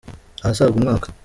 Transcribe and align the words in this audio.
ahasaga 0.43 0.71
umwaka. 0.75 1.07